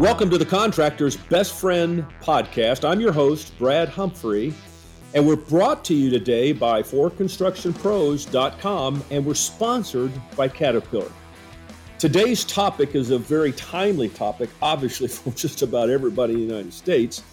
[0.00, 2.88] Welcome to the Contractor's Best Friend podcast.
[2.88, 4.54] I'm your host, Brad Humphrey,
[5.12, 11.10] and we're brought to you today by ForConstructionPros.com, and we're sponsored by Caterpillar.
[11.98, 16.72] Today's topic is a very timely topic, obviously, for just about everybody in the United
[16.72, 17.24] States.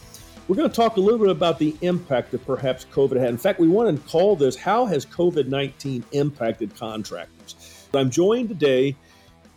[0.47, 3.29] We're going to talk a little bit about the impact that perhaps COVID had.
[3.29, 7.88] In fact, we want to call this How Has COVID 19 Impacted Contractors?
[7.93, 8.95] I'm joined today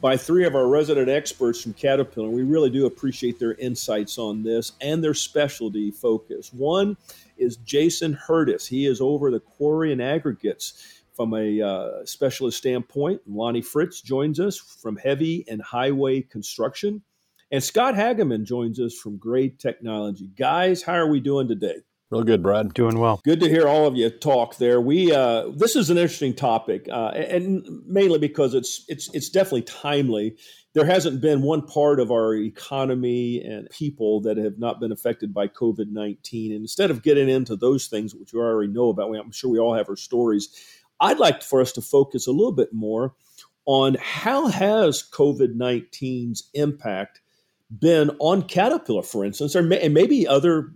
[0.00, 2.28] by three of our resident experts from Caterpillar.
[2.28, 6.52] We really do appreciate their insights on this and their specialty focus.
[6.52, 6.96] One
[7.36, 8.66] is Jason Hurtis.
[8.66, 13.20] He is over the quarry and aggregates from a uh, specialist standpoint.
[13.26, 17.02] Lonnie Fritz joins us from heavy and highway construction.
[17.50, 20.30] And Scott Hageman joins us from Grade Technology.
[20.36, 21.78] Guys, how are we doing today?
[22.10, 22.72] Real good, Brad.
[22.72, 23.20] Doing well.
[23.22, 24.80] Good to hear all of you talk there.
[24.80, 29.62] We uh, this is an interesting topic, uh, and mainly because it's it's it's definitely
[29.62, 30.36] timely.
[30.72, 35.34] There hasn't been one part of our economy and people that have not been affected
[35.34, 36.52] by COVID nineteen.
[36.52, 39.58] And instead of getting into those things, which you already know about, I'm sure we
[39.58, 40.48] all have our stories.
[41.00, 43.14] I'd like for us to focus a little bit more
[43.66, 47.20] on how has COVID 19's impact
[47.78, 50.72] been on Caterpillar, for instance, or may, and maybe other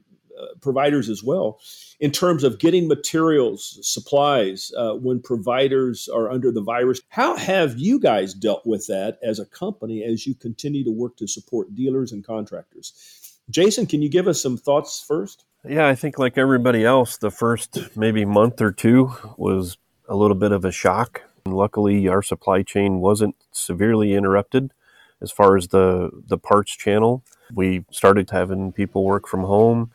[0.61, 1.59] providers as well
[2.01, 7.01] in terms of getting materials, supplies uh, when providers are under the virus.
[7.09, 11.17] How have you guys dealt with that as a company as you continue to work
[11.19, 13.39] to support dealers and contractors?
[13.51, 15.45] Jason, can you give us some thoughts first?
[15.69, 20.37] Yeah, I think like everybody else, the first maybe month or two was a little
[20.37, 21.23] bit of a shock.
[21.47, 24.73] luckily, our supply chain wasn't severely interrupted
[25.20, 27.23] as far as the the parts channel.
[27.55, 29.93] We started having people work from home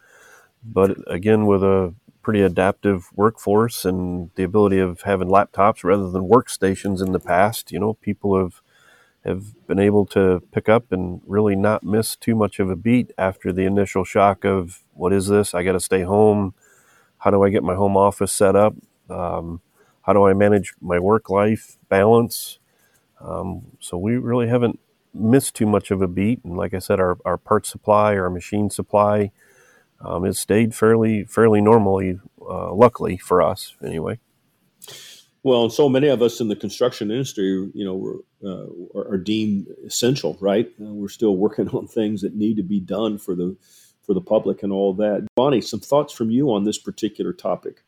[0.64, 6.28] but again, with a pretty adaptive workforce and the ability of having laptops rather than
[6.30, 8.62] workstations in the past, you know, people have
[9.26, 13.12] have been able to pick up and really not miss too much of a beat
[13.18, 15.54] after the initial shock of what is this?
[15.54, 16.54] I got to stay home.
[17.20, 18.76] How do I get my home office set up?
[19.10, 19.62] Um,
[20.04, 22.60] how do I manage my work life balance?
[23.20, 24.80] Um, so we really haven't
[25.14, 26.40] missed too much of a beat.
[26.44, 29.32] And like I said, our, our parts supply, our machine supply,
[30.02, 34.20] um, it stayed fairly fairly normally, uh, luckily for us anyway.
[35.44, 40.38] Well, so many of us in the construction industry, you know, uh, are, deemed essential,
[40.42, 40.70] right?
[40.82, 43.56] Uh, we're still working on things that need to be done for the
[44.02, 45.28] for the public and all that.
[45.38, 47.84] Lonnie, some thoughts from you on this particular topic?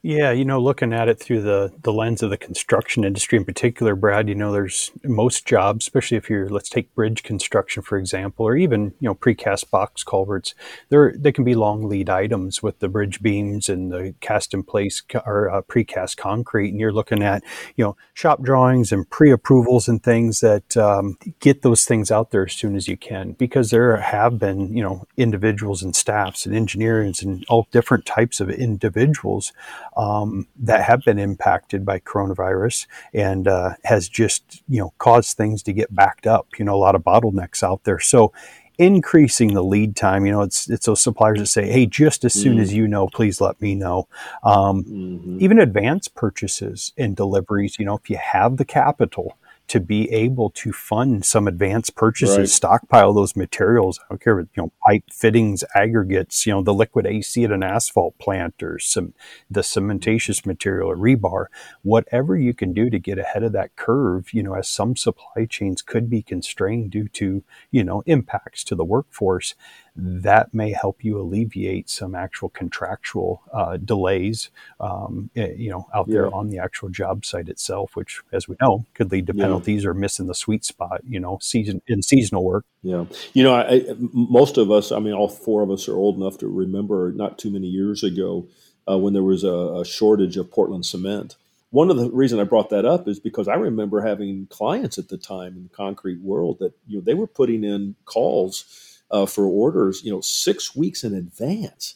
[0.00, 3.44] Yeah, you know, looking at it through the the lens of the construction industry in
[3.44, 7.98] particular, Brad, you know, there's most jobs, especially if you're let's take bridge construction for
[7.98, 10.54] example, or even you know precast box culverts.
[10.88, 14.62] There they can be long lead items with the bridge beams and the cast in
[14.62, 17.42] place or uh, precast concrete, and you're looking at
[17.74, 22.30] you know shop drawings and pre approvals and things that um, get those things out
[22.30, 26.46] there as soon as you can, because there have been you know individuals and staffs
[26.46, 29.52] and engineers and all different types of individuals
[29.98, 35.62] um, that have been impacted by coronavirus and uh, has just you know caused things
[35.64, 36.46] to get backed up.
[36.58, 37.98] You know, a lot of bottlenecks out there.
[37.98, 38.32] So
[38.78, 40.24] increasing the lead time.
[40.24, 42.62] You know, it's it's those suppliers that say, "Hey, just as soon mm.
[42.62, 44.08] as you know, please let me know."
[44.44, 45.38] Um, mm-hmm.
[45.40, 47.78] Even advance purchases and deliveries.
[47.78, 49.36] You know, if you have the capital
[49.68, 52.48] to be able to fund some advanced purchases, right.
[52.48, 54.00] stockpile those materials.
[54.00, 57.62] I don't care, you know, pipe fittings, aggregates, you know, the liquid AC at an
[57.62, 59.14] asphalt plant or some
[59.50, 61.46] the cementatious material or rebar,
[61.82, 65.44] whatever you can do to get ahead of that curve, you know, as some supply
[65.44, 69.54] chains could be constrained due to, you know, impacts to the workforce
[70.00, 74.48] that may help you alleviate some actual contractual uh, delays,
[74.78, 78.54] um, eh, you know, out there on the actual job site itself, which, as we
[78.60, 79.42] know, could lead to yeah.
[79.42, 82.64] penalties or missing the sweet spot, you know, season in seasonal work.
[82.82, 86.16] Yeah, you know, I, most of us, I mean, all four of us are old
[86.16, 88.46] enough to remember not too many years ago
[88.88, 91.34] uh, when there was a, a shortage of Portland cement
[91.70, 95.08] one of the reason I brought that up is because I remember having clients at
[95.08, 99.26] the time in the concrete world that you know they were putting in calls uh,
[99.26, 101.94] for orders, you know, six weeks in advance.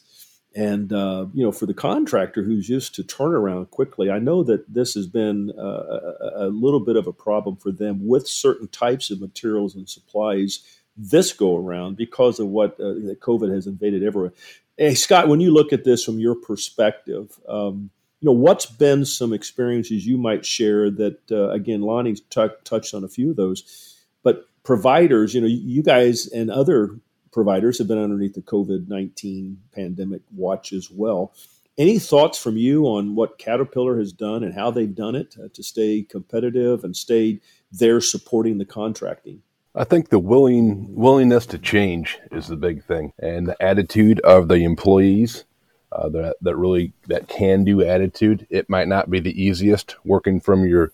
[0.55, 4.71] And uh, you know, for the contractor who's used to turnaround quickly, I know that
[4.71, 8.67] this has been uh, a, a, little bit of a problem for them with certain
[8.67, 10.59] types of materials and supplies
[10.95, 14.33] this go around because of what uh, COVID has invaded everywhere.
[14.77, 17.89] Hey, Scott, when you look at this from your perspective, um,
[18.19, 22.93] you know, what's been some experiences you might share that, uh, again, Lonnie's t- touched
[22.93, 26.99] on a few of those, but providers, you know, you guys and other
[27.31, 31.33] providers have been underneath the COVID 19 pandemic watch as well.
[31.77, 35.47] Any thoughts from you on what Caterpillar has done and how they've done it uh,
[35.53, 39.41] to stay competitive and stay there supporting the contracting?
[39.75, 44.47] I think the willing willingness to change is the big thing, and the attitude of
[44.47, 45.45] the employees.
[45.91, 48.47] Uh, that that really that can do attitude.
[48.49, 50.91] It might not be the easiest working from your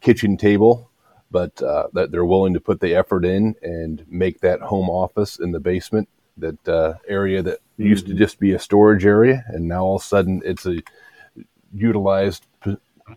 [0.00, 0.90] kitchen table,
[1.30, 5.38] but uh, that they're willing to put the effort in and make that home office
[5.38, 7.88] in the basement, that uh, area that mm-hmm.
[7.88, 8.18] used to mm-hmm.
[8.18, 10.82] just be a storage area, and now all of a sudden it's a
[11.72, 12.46] utilized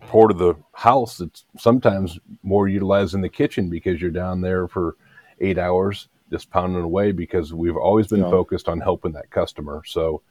[0.01, 4.67] part of the house that's sometimes more utilized in the kitchen because you're down there
[4.67, 4.95] for
[5.39, 8.29] eight hours just pounding away because we've always been yeah.
[8.29, 9.81] focused on helping that customer.
[9.85, 10.21] So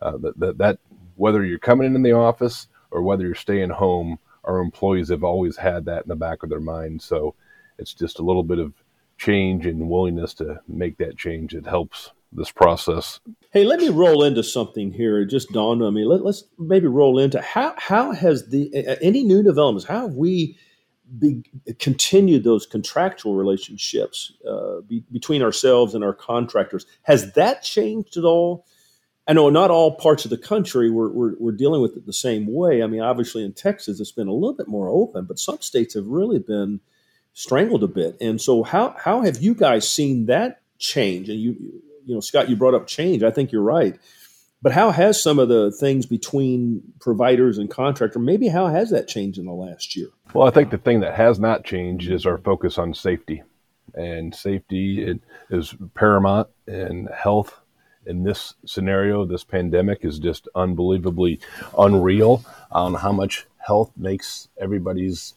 [0.00, 0.78] uh, that, that, that
[1.14, 5.24] whether you're coming in in the office or whether you're staying home, our employees have
[5.24, 7.02] always had that in the back of their mind.
[7.02, 7.34] So
[7.78, 8.72] it's just a little bit of
[9.18, 13.20] change and willingness to make that change that helps this process.
[13.50, 15.20] Hey, let me roll into something here.
[15.20, 16.04] It just dawned on me.
[16.04, 19.86] Let, us maybe roll into how how has the any new developments?
[19.86, 20.58] How have we
[21.18, 21.44] be,
[21.78, 26.86] continued those contractual relationships uh, be, between ourselves and our contractors?
[27.02, 28.66] Has that changed at all?
[29.26, 32.12] I know not all parts of the country we're, we're, we're, dealing with it the
[32.12, 32.82] same way.
[32.82, 35.94] I mean, obviously in Texas, it's been a little bit more open, but some states
[35.94, 36.80] have really been
[37.32, 38.16] strangled a bit.
[38.20, 41.28] And so, how how have you guys seen that change?
[41.28, 41.56] And you
[42.04, 43.22] you know, Scott, you brought up change.
[43.22, 43.98] I think you're right.
[44.62, 49.08] But how has some of the things between providers and contractor, maybe how has that
[49.08, 50.08] changed in the last year?
[50.32, 53.42] Well, I think the thing that has not changed is our focus on safety.
[53.94, 55.20] And safety
[55.50, 57.60] is paramount and health
[58.06, 61.40] in this scenario, this pandemic is just unbelievably
[61.78, 65.34] unreal on how much health makes everybody's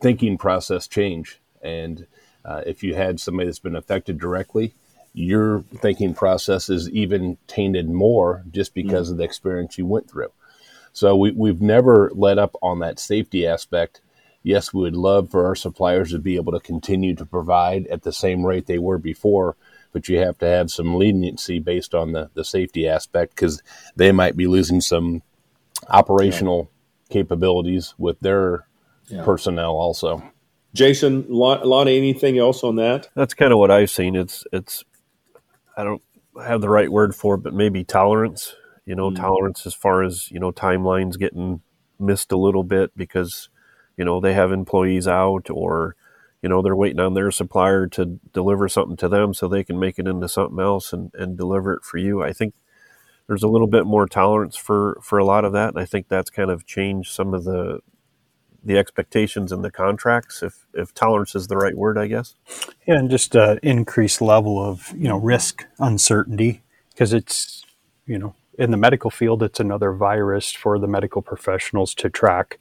[0.00, 1.40] thinking process change.
[1.62, 2.06] And
[2.44, 4.74] uh, if you had somebody that's been affected directly,
[5.14, 10.10] your thinking process is even tainted more just because mm of the experience you went
[10.10, 10.32] through.
[10.92, 14.00] So we, we've never let up on that safety aspect.
[14.42, 18.02] Yes, we would love for our suppliers to be able to continue to provide at
[18.02, 19.56] the same rate they were before,
[19.92, 23.62] but you have to have some leniency based on the, the safety aspect because
[23.96, 25.22] they might be losing some
[25.88, 26.70] operational
[27.08, 27.12] yeah.
[27.14, 28.66] capabilities with their
[29.08, 29.24] yeah.
[29.24, 30.22] personnel also.
[30.74, 33.08] Jason, Lonnie, anything else on that?
[33.14, 34.16] That's kind of what I've seen.
[34.16, 34.84] It's it's
[35.76, 36.02] I don't
[36.42, 38.54] have the right word for it, but maybe tolerance.
[38.86, 39.16] You know, mm.
[39.16, 41.60] tolerance as far as you know timelines getting
[42.00, 43.50] missed a little bit because
[43.98, 45.94] you know they have employees out or
[46.42, 49.78] you know they're waiting on their supplier to deliver something to them so they can
[49.78, 52.22] make it into something else and, and deliver it for you.
[52.22, 52.54] I think
[53.26, 56.08] there's a little bit more tolerance for for a lot of that and i think
[56.08, 57.80] that's kind of changed some of the
[58.64, 62.34] the expectations in the contracts if if tolerance is the right word i guess.
[62.86, 67.64] Yeah and just uh, increased level of you know risk uncertainty because it's
[68.06, 72.58] you know in the medical field, it's another virus for the medical professionals to track.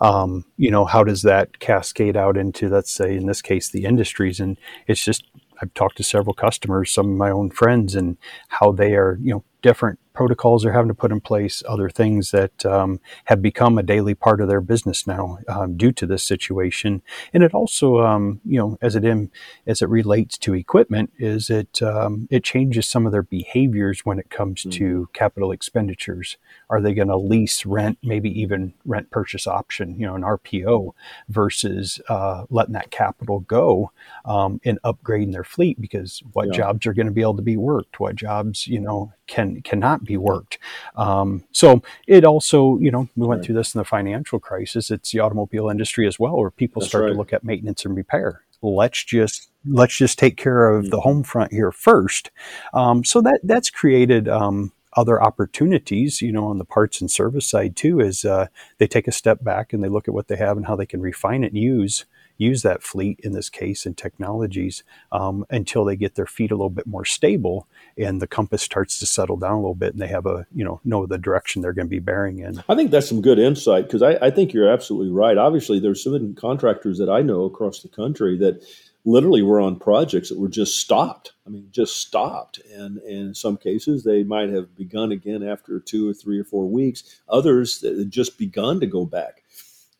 [0.00, 3.84] Um, you know, how does that cascade out into, let's say, in this case, the
[3.84, 4.40] industries?
[4.40, 4.56] And
[4.86, 5.24] it's just,
[5.60, 8.16] I've talked to several customers, some of my own friends, and
[8.48, 12.30] how they are, you know, different protocols they're having to put in place, other things
[12.30, 16.22] that um, have become a daily part of their business now um, due to this
[16.22, 17.02] situation.
[17.34, 19.30] And it also, um, you know, as it in,
[19.66, 24.18] as it relates to equipment, is it um, it changes some of their behaviors when
[24.18, 24.70] it comes mm-hmm.
[24.70, 26.36] to capital expenditures.
[26.70, 30.92] Are they going to lease, rent, maybe even rent purchase option, you know, an RPO,
[31.28, 33.90] versus uh, letting that capital go
[34.24, 36.52] um, and upgrading their fleet because what yeah.
[36.52, 40.03] jobs are going to be able to be worked, what jobs, you know, can cannot
[40.04, 40.58] be worked.
[40.96, 43.46] Um, so it also, you know, we went right.
[43.46, 44.90] through this in the financial crisis.
[44.90, 47.12] It's the automobile industry as well, where people That's start right.
[47.12, 48.42] to look at maintenance and repair.
[48.62, 50.90] Let's just let's just take care of mm-hmm.
[50.90, 52.30] the home front here first.
[52.72, 57.48] Um, so that that's created um, other opportunities, you know, on the parts and service
[57.48, 58.00] side too.
[58.00, 58.46] Is uh,
[58.78, 60.86] they take a step back and they look at what they have and how they
[60.86, 62.06] can refine it and use
[62.36, 66.56] use that fleet in this case and technologies um, until they get their feet a
[66.56, 70.02] little bit more stable and the compass starts to settle down a little bit and
[70.02, 72.62] they have a you know know the direction they're going to be bearing in.
[72.68, 75.38] I think that's some good insight because I, I, think you're absolutely right.
[75.38, 78.64] Obviously there's some contractors that i know across the country that
[79.04, 81.32] literally were on projects that were just stopped.
[81.46, 82.60] I mean just stopped.
[82.74, 86.44] And, and in some cases they might have begun again after two or three or
[86.44, 87.20] four weeks.
[87.28, 89.43] Others that just begun to go back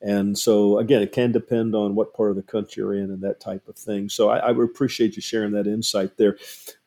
[0.05, 3.23] and so, again, it can depend on what part of the country you're in and
[3.23, 4.09] that type of thing.
[4.09, 6.37] So, I, I would appreciate you sharing that insight there.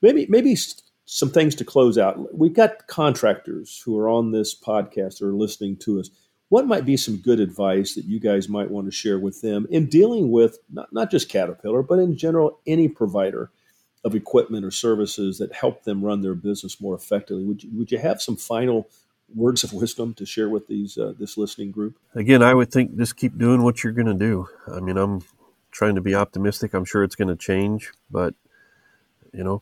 [0.01, 0.55] Maybe, maybe
[1.05, 2.37] some things to close out.
[2.37, 6.09] We've got contractors who are on this podcast or listening to us.
[6.49, 9.67] What might be some good advice that you guys might want to share with them
[9.69, 13.51] in dealing with not, not just Caterpillar, but in general, any provider
[14.03, 17.43] of equipment or services that help them run their business more effectively?
[17.43, 18.89] Would you, would you have some final
[19.33, 21.97] words of wisdom to share with these uh, this listening group?
[22.15, 24.47] Again, I would think just keep doing what you're going to do.
[24.71, 25.21] I mean, I'm
[25.71, 26.73] trying to be optimistic.
[26.73, 28.33] I'm sure it's going to change, but
[29.33, 29.61] you know,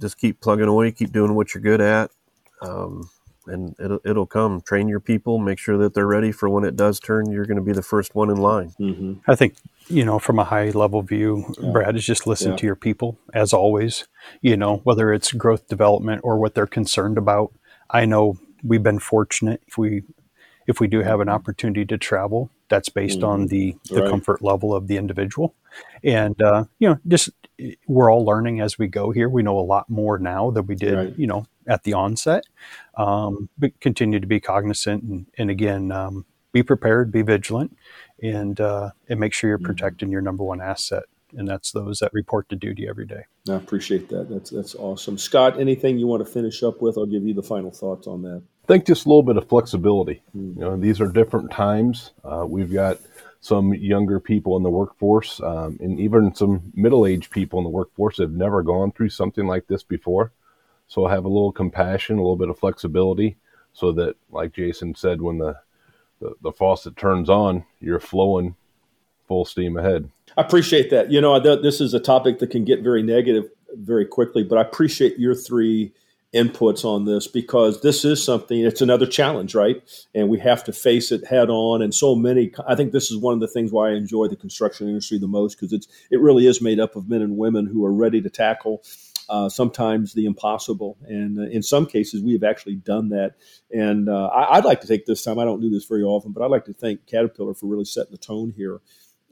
[0.00, 2.10] just keep plugging away, keep doing what you're good at,
[2.60, 3.08] um,
[3.46, 4.60] and it'll it'll come.
[4.60, 7.30] Train your people, make sure that they're ready for when it does turn.
[7.30, 8.74] You're going to be the first one in line.
[8.80, 9.30] Mm-hmm.
[9.30, 9.56] I think
[9.88, 11.70] you know, from a high level view, yeah.
[11.70, 12.56] Brad is just listen yeah.
[12.56, 14.06] to your people as always.
[14.40, 17.52] You know, whether it's growth development or what they're concerned about.
[17.90, 20.02] I know we've been fortunate if we
[20.66, 23.28] if we do have an opportunity to travel that's based mm-hmm.
[23.28, 24.10] on the, the right.
[24.10, 25.54] comfort level of the individual
[26.02, 27.30] and uh, you know just
[27.86, 30.74] we're all learning as we go here we know a lot more now than we
[30.74, 31.18] did right.
[31.18, 32.44] you know at the onset
[32.96, 37.76] um, but continue to be cognizant and, and again um, be prepared be vigilant
[38.22, 39.66] and uh, and make sure you're mm-hmm.
[39.66, 41.04] protecting your number one asset
[41.36, 45.18] and that's those that report to duty every day i appreciate that that's that's awesome
[45.18, 48.22] scott anything you want to finish up with i'll give you the final thoughts on
[48.22, 50.22] that I think just a little bit of flexibility.
[50.32, 52.12] You know, these are different times.
[52.24, 52.98] Uh, we've got
[53.40, 58.16] some younger people in the workforce, um, and even some middle-aged people in the workforce
[58.16, 60.32] have never gone through something like this before.
[60.88, 63.36] So have a little compassion, a little bit of flexibility,
[63.74, 65.56] so that, like Jason said, when the
[66.20, 68.54] the, the faucet turns on, you're flowing
[69.28, 70.08] full steam ahead.
[70.38, 71.10] I appreciate that.
[71.10, 74.62] You know, this is a topic that can get very negative very quickly, but I
[74.62, 75.92] appreciate your three
[76.34, 79.82] inputs on this because this is something it's another challenge right?
[80.14, 81.82] And we have to face it head on.
[81.82, 84.36] And so many i think this is one of the things why i enjoy the
[84.36, 87.66] construction industry the most because it's it really is made up of men and women
[87.66, 88.82] who are ready to tackle
[89.28, 90.98] uh, sometimes the impossible.
[91.06, 93.36] And uh, in some cases we have actually done that.
[93.72, 96.32] And uh, I, i'd like to take this time i don't do this very often
[96.32, 98.80] but i'd like to thank caterpillar for really setting the tone here.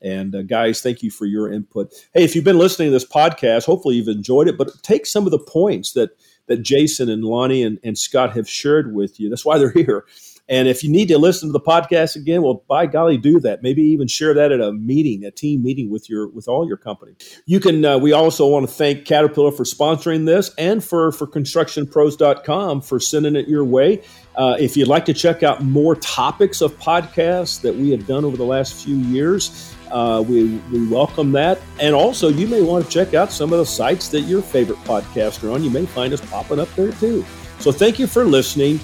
[0.03, 1.93] And uh, guys, thank you for your input.
[2.13, 5.27] Hey, if you've been listening to this podcast, hopefully you've enjoyed it, but take some
[5.27, 6.11] of the points that
[6.49, 9.29] that Jason and Lonnie and, and Scott have shared with you.
[9.29, 10.05] That's why they're here.
[10.49, 13.63] And if you need to listen to the podcast again, well, by golly, do that.
[13.63, 16.77] Maybe even share that at a meeting, a team meeting with your with all your
[16.77, 17.13] company.
[17.47, 17.85] You can.
[17.85, 23.01] Uh, we also want to thank Caterpillar for sponsoring this, and for for ConstructionPros.com for
[23.01, 24.03] sending it your way.
[24.35, 28.25] Uh, if you'd like to check out more topics of podcasts that we have done
[28.25, 31.61] over the last few years, uh, we, we welcome that.
[31.79, 34.79] And also, you may want to check out some of the sites that your favorite
[34.81, 35.63] podcasts are on.
[35.63, 37.25] You may find us popping up there too.
[37.59, 38.81] So, thank you for listening.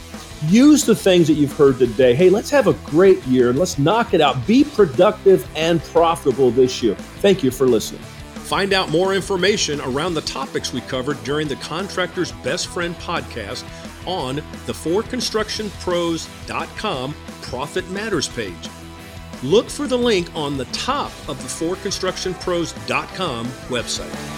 [0.46, 2.14] Use the things that you've heard today.
[2.14, 4.46] Hey, let's have a great year and let's knock it out.
[4.46, 6.94] Be productive and profitable this year.
[6.94, 8.02] Thank you for listening.
[8.48, 13.64] Find out more information around the topics we covered during the Contractor's Best Friend podcast
[14.06, 18.70] on the forconstructionpros.com Profit Matters page.
[19.42, 24.37] Look for the link on the top of the forconstructionpros.com website.